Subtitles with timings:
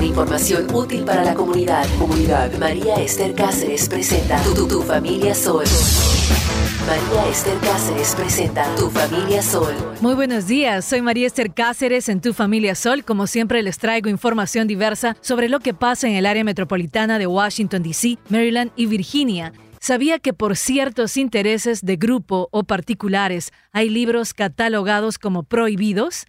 [0.00, 1.86] con información útil para la comunidad.
[1.98, 2.50] Comunidad.
[2.58, 5.64] María Esther Cáceres presenta Tu, tu, tu Familia Sol.
[6.86, 9.74] María Esther Cáceres presenta Tu Familia Sol.
[10.00, 13.04] Muy buenos días, soy María Esther Cáceres en Tu Familia Sol.
[13.04, 17.26] Como siempre les traigo información diversa sobre lo que pasa en el área metropolitana de
[17.26, 19.52] Washington, D.C., Maryland y Virginia.
[19.80, 26.24] ¿Sabía que por ciertos intereses de grupo o particulares hay libros catalogados como prohibidos?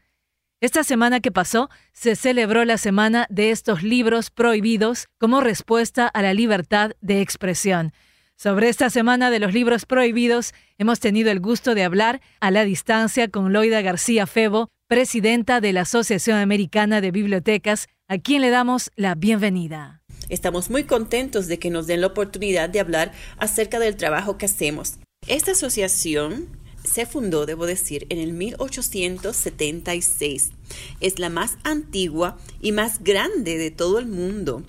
[0.62, 6.22] Esta semana que pasó se celebró la semana de estos libros prohibidos como respuesta a
[6.22, 7.94] la libertad de expresión.
[8.36, 12.63] Sobre esta semana de los libros prohibidos hemos tenido el gusto de hablar a la
[12.63, 18.52] distancia con Loida García Febo, presidenta de la Asociación Americana de Bibliotecas, a quien le
[18.52, 20.03] damos la bienvenida.
[20.30, 24.45] Estamos muy contentos de que nos den la oportunidad de hablar acerca del trabajo que
[24.45, 25.00] hacemos.
[25.28, 30.52] Esta asociación se fundó, debo decir, en el 1876.
[30.99, 34.63] Es la más antigua y más grande de todo el mundo,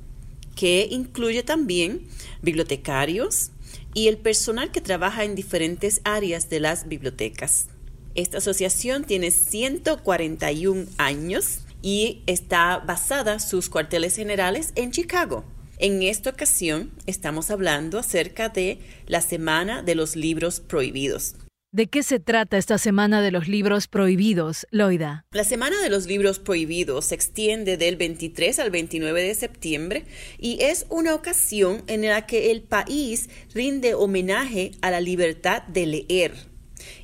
[0.54, 2.06] que incluye también
[2.42, 3.50] bibliotecarios
[3.94, 7.68] y el personal que trabaja en diferentes áreas de las bibliotecas.
[8.14, 15.44] Esta asociación tiene 141 años y está basada sus cuarteles generales en Chicago.
[15.78, 21.34] En esta ocasión estamos hablando acerca de la Semana de los Libros Prohibidos.
[21.74, 25.24] ¿De qué se trata esta Semana de los Libros Prohibidos, Loida?
[25.30, 30.04] La Semana de los Libros Prohibidos se extiende del 23 al 29 de septiembre
[30.38, 35.86] y es una ocasión en la que el país rinde homenaje a la libertad de
[35.86, 36.34] leer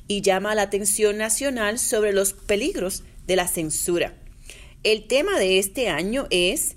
[0.07, 4.13] y llama la atención nacional sobre los peligros de la censura.
[4.83, 6.75] El tema de este año es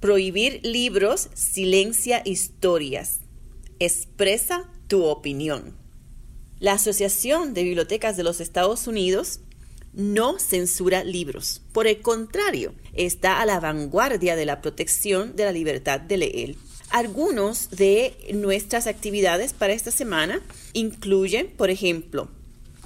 [0.00, 3.20] Prohibir libros, silencia historias.
[3.78, 5.79] Expresa tu opinión.
[6.60, 9.40] La Asociación de Bibliotecas de los Estados Unidos
[9.94, 11.62] no censura libros.
[11.72, 16.56] Por el contrario, está a la vanguardia de la protección de la libertad de leer.
[16.90, 20.42] Algunos de nuestras actividades para esta semana
[20.74, 22.28] incluyen, por ejemplo,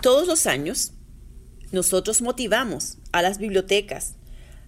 [0.02, 0.92] todos los años
[1.72, 4.14] nosotros motivamos a las bibliotecas,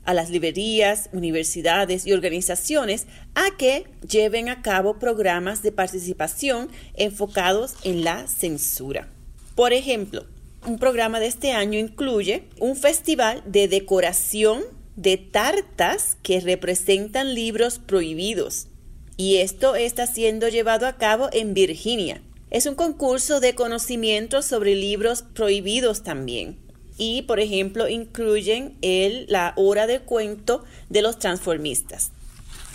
[0.06, 7.74] a las librerías, universidades y organizaciones a que lleven a cabo programas de participación enfocados
[7.82, 9.08] en la censura.
[9.54, 10.24] Por ejemplo,
[10.64, 14.62] un programa de este año incluye un festival de decoración
[14.94, 18.68] de tartas que representan libros prohibidos.
[19.16, 22.22] Y esto está siendo llevado a cabo en Virginia.
[22.50, 26.65] Es un concurso de conocimiento sobre libros prohibidos también
[26.98, 32.10] y, por ejemplo, incluyen el, la hora de cuento de los transformistas.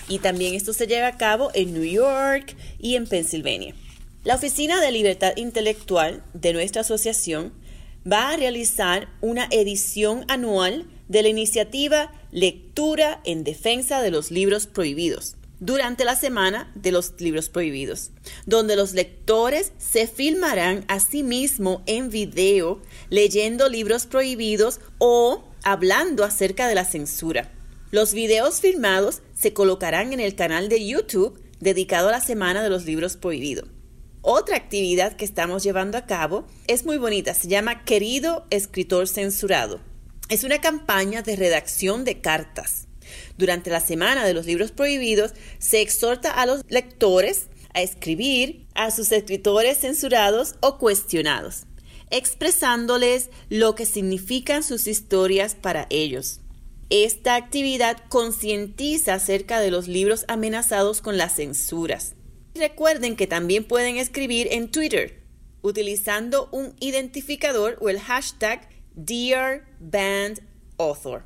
[0.08, 3.76] Y también esto se lleva a cabo en New York y en Pensilvania.
[4.24, 7.54] La Oficina de Libertad Intelectual de nuestra asociación
[8.10, 14.68] va a realizar una edición anual de la iniciativa Lectura en Defensa de los Libros
[14.68, 18.10] Prohibidos durante la semana de los libros prohibidos,
[18.46, 26.26] donde los lectores se filmarán a sí mismos en video leyendo libros prohibidos o hablando
[26.26, 27.52] acerca de la censura.
[27.92, 32.70] Los videos filmados se colocarán en el canal de YouTube dedicado a la semana de
[32.70, 33.70] los libros prohibidos.
[34.24, 39.80] Otra actividad que estamos llevando a cabo es muy bonita, se llama Querido Escritor Censurado.
[40.28, 42.88] Es una campaña de redacción de cartas
[43.38, 48.92] durante la semana de los libros prohibidos, se exhorta a los lectores a escribir a
[48.92, 51.64] sus escritores censurados o cuestionados,
[52.10, 56.42] expresándoles lo que significan sus historias para ellos.
[56.90, 62.16] Esta actividad concientiza acerca de los libros amenazados con las censuras.
[62.54, 65.22] Recuerden que también pueden escribir en Twitter
[65.62, 70.42] utilizando un identificador o el hashtag DearBand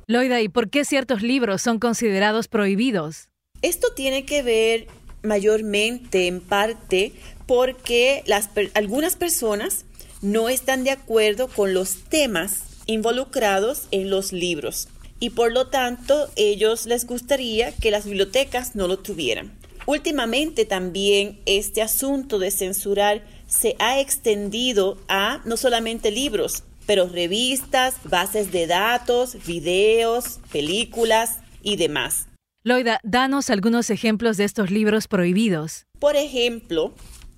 [0.06, 3.28] Loida, ¿y por qué ciertos libros son considerados prohibidos?
[3.62, 4.86] Esto tiene que ver
[5.22, 7.12] mayormente, en parte,
[7.46, 9.84] porque las, algunas personas
[10.22, 14.88] no están de acuerdo con los temas involucrados en los libros
[15.20, 19.52] y por lo tanto ellos les gustaría que las bibliotecas no lo tuvieran.
[19.86, 27.96] Últimamente también este asunto de censurar se ha extendido a no solamente libros, pero revistas,
[28.04, 32.28] bases de datos, videos, películas y demás.
[32.62, 35.86] Loida, danos algunos ejemplos de estos libros prohibidos.
[35.98, 36.92] Por ejemplo,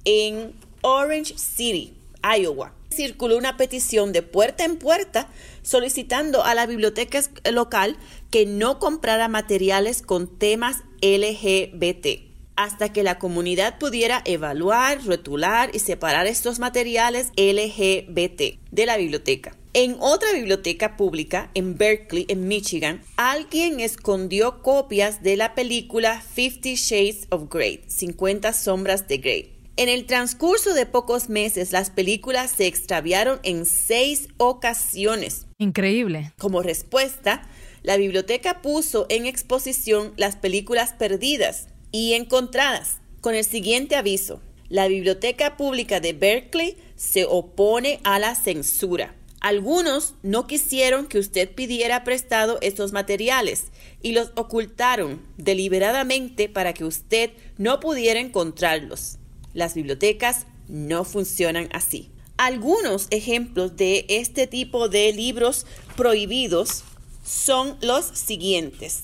[0.05, 0.53] en
[0.83, 5.29] Orange City, Iowa, circuló una petición de puerta en puerta
[5.63, 7.21] solicitando a la biblioteca
[7.53, 7.97] local
[8.31, 12.28] que no comprara materiales con temas LGBT
[12.59, 19.55] hasta que la comunidad pudiera evaluar, rotular y separar estos materiales LGBT de la biblioteca.
[19.75, 26.75] En otra biblioteca pública, en Berkeley, en Michigan, alguien escondió copias de la película Fifty
[26.75, 29.53] Shades of Grey, 50 sombras de Grey.
[29.77, 35.47] En el transcurso de pocos meses, las películas se extraviaron en seis ocasiones.
[35.59, 36.33] Increíble.
[36.41, 37.49] Como respuesta,
[37.85, 44.41] la biblioteca puso en exposición las películas perdidas y encontradas, con el siguiente aviso.
[44.69, 49.15] La Biblioteca Pública de Berkeley se opone a la censura.
[49.41, 53.67] Algunos no quisieron que usted pidiera prestado estos materiales
[54.03, 59.19] y los ocultaron deliberadamente para que usted no pudiera encontrarlos.
[59.55, 62.11] Las bibliotecas no funcionan así.
[62.37, 66.85] Algunos ejemplos de este tipo de libros prohibidos
[67.25, 69.03] son los siguientes.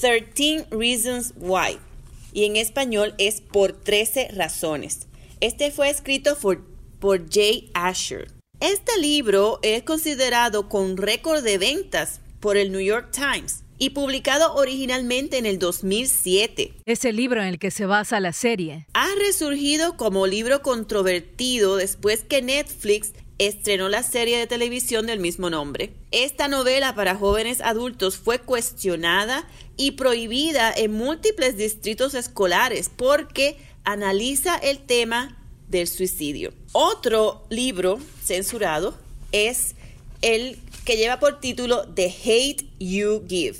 [0.00, 1.78] 13 Reasons Why.
[2.36, 5.06] Y en español es por 13 razones.
[5.40, 6.66] Este fue escrito por,
[7.00, 8.30] por Jay Asher.
[8.60, 14.54] Este libro es considerado con récord de ventas por el New York Times y publicado
[14.54, 16.74] originalmente en el 2007.
[16.84, 18.86] Es el libro en el que se basa la serie.
[18.92, 25.50] Ha resurgido como libro controvertido después que Netflix estrenó la serie de televisión del mismo
[25.50, 25.92] nombre.
[26.10, 29.46] Esta novela para jóvenes adultos fue cuestionada
[29.76, 35.36] y prohibida en múltiples distritos escolares porque analiza el tema
[35.68, 36.52] del suicidio.
[36.72, 38.96] Otro libro censurado
[39.32, 39.74] es
[40.22, 43.58] el que lleva por título The Hate You Give,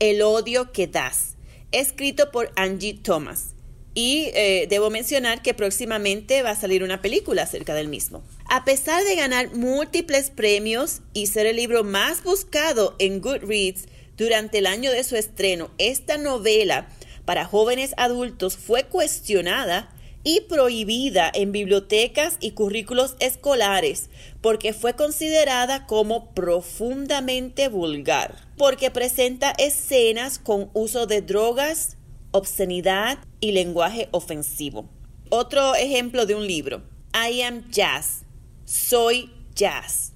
[0.00, 1.36] El odio que das,
[1.72, 3.53] escrito por Angie Thomas.
[3.94, 8.22] Y eh, debo mencionar que próximamente va a salir una película acerca del mismo.
[8.48, 13.86] A pesar de ganar múltiples premios y ser el libro más buscado en Goodreads
[14.16, 16.88] durante el año de su estreno, esta novela
[17.24, 19.90] para jóvenes adultos fue cuestionada
[20.24, 24.08] y prohibida en bibliotecas y currículos escolares
[24.40, 31.96] porque fue considerada como profundamente vulgar, porque presenta escenas con uso de drogas,
[32.34, 34.88] obscenidad y lenguaje ofensivo.
[35.30, 36.82] Otro ejemplo de un libro,
[37.14, 38.24] I Am Jazz,
[38.64, 40.12] Soy Jazz,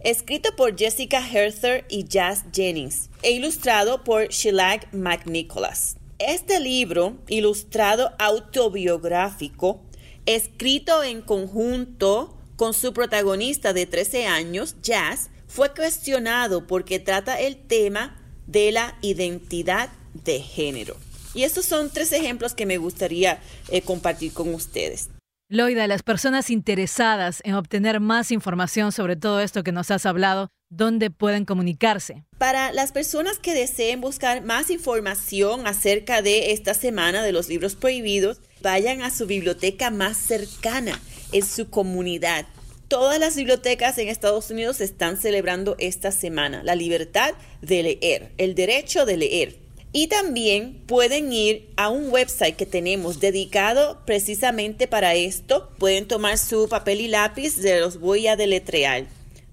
[0.00, 5.96] escrito por Jessica Herther y Jazz Jennings e ilustrado por Shelag McNicholas.
[6.18, 9.80] Este libro, ilustrado autobiográfico,
[10.26, 17.56] escrito en conjunto con su protagonista de 13 años, Jazz, fue cuestionado porque trata el
[17.56, 19.90] tema de la identidad
[20.24, 20.96] de género.
[21.34, 25.08] Y estos son tres ejemplos que me gustaría eh, compartir con ustedes.
[25.52, 30.48] Loida, las personas interesadas en obtener más información sobre todo esto que nos has hablado,
[30.68, 32.24] ¿dónde pueden comunicarse?
[32.38, 37.74] Para las personas que deseen buscar más información acerca de esta semana de los libros
[37.74, 41.00] prohibidos, vayan a su biblioteca más cercana
[41.32, 42.46] en su comunidad.
[42.86, 48.54] Todas las bibliotecas en Estados Unidos están celebrando esta semana la libertad de leer, el
[48.54, 49.69] derecho de leer.
[49.92, 55.70] Y también pueden ir a un website que tenemos dedicado precisamente para esto.
[55.78, 59.08] Pueden tomar su papel y lápiz, se los voy a deletrear.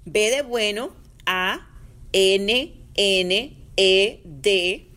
[0.05, 0.91] B de bueno,
[1.25, 1.67] A,
[2.13, 4.87] N, N, E, D,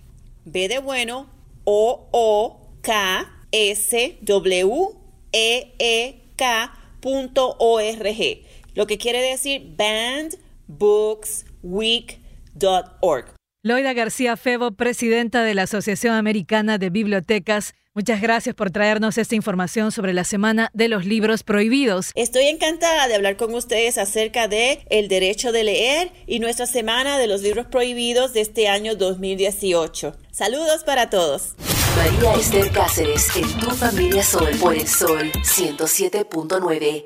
[0.44, 1.30] B de bueno,
[1.64, 4.88] O, O, K, S, W,
[5.32, 8.44] E, E, K, punto org.
[8.74, 9.74] Lo que quiere decir
[10.68, 13.39] bandbooksweek.org.
[13.62, 19.34] Loida García Febo, presidenta de la Asociación Americana de Bibliotecas, muchas gracias por traernos esta
[19.34, 22.12] información sobre la Semana de los Libros Prohibidos.
[22.14, 27.18] Estoy encantada de hablar con ustedes acerca de el derecho de leer y nuestra Semana
[27.18, 30.16] de los Libros Prohibidos de este año 2018.
[30.30, 31.54] Saludos para todos.
[31.96, 37.04] María Esther Cáceres en Tu Familia Sol por el Sol 107.9.